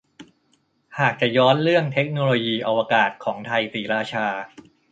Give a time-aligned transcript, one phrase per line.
[0.99, 4.27] หากจะย้อนเรื่องเทคโนโลยีอวกาศของไทยศรีราชา